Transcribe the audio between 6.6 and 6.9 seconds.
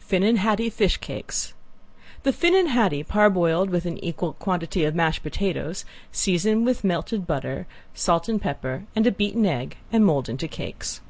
with